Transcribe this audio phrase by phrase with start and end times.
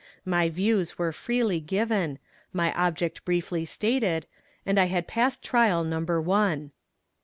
[0.25, 2.17] My views were freely given,
[2.51, 4.25] my object briefly stated,
[4.65, 6.71] and I had passed trial number one.